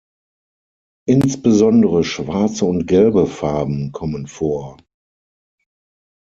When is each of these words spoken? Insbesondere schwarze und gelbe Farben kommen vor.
Insbesondere 1.07 2.03
schwarze 2.03 2.65
und 2.65 2.87
gelbe 2.87 3.27
Farben 3.27 3.91
kommen 3.91 4.25
vor. 4.25 4.77